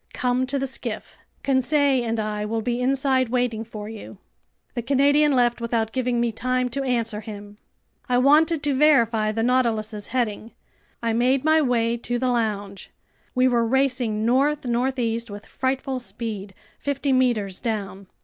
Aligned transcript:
Come 0.13 0.47
to 0.47 0.57
the 0.57 0.65
skiff. 0.65 1.19
Conseil 1.43 2.03
and 2.03 2.19
I 2.19 2.43
will 2.43 2.63
be 2.63 2.81
inside 2.81 3.29
waiting 3.29 3.63
for 3.63 3.87
you." 3.87 4.17
The 4.73 4.81
Canadian 4.81 5.33
left 5.35 5.61
without 5.61 5.91
giving 5.91 6.19
me 6.19 6.31
time 6.31 6.69
to 6.69 6.81
answer 6.83 7.21
him. 7.21 7.59
I 8.09 8.17
wanted 8.17 8.63
to 8.63 8.73
verify 8.73 9.31
the 9.31 9.43
Nautilus's 9.43 10.07
heading. 10.07 10.53
I 11.03 11.13
made 11.13 11.43
my 11.45 11.61
way 11.61 11.97
to 11.97 12.17
the 12.17 12.29
lounge. 12.29 12.89
We 13.35 13.47
were 13.47 13.63
racing 13.63 14.25
north 14.25 14.65
northeast 14.65 15.29
with 15.29 15.45
frightful 15.45 15.99
speed, 15.99 16.55
fifty 16.79 17.13
meters 17.13 17.59
down. 17.61 18.07